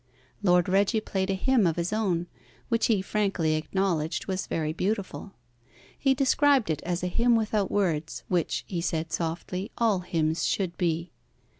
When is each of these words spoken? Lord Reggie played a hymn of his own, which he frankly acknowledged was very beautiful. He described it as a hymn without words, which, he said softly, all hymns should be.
Lord 0.41 0.67
Reggie 0.67 0.99
played 0.99 1.29
a 1.29 1.35
hymn 1.35 1.67
of 1.67 1.75
his 1.75 1.93
own, 1.93 2.25
which 2.69 2.87
he 2.87 3.03
frankly 3.03 3.53
acknowledged 3.53 4.25
was 4.25 4.47
very 4.47 4.73
beautiful. 4.73 5.33
He 5.95 6.15
described 6.15 6.71
it 6.71 6.81
as 6.81 7.03
a 7.03 7.07
hymn 7.07 7.35
without 7.35 7.69
words, 7.69 8.23
which, 8.27 8.63
he 8.65 8.81
said 8.81 9.11
softly, 9.11 9.69
all 9.77 9.99
hymns 9.99 10.43
should 10.43 10.75
be. 10.75 11.11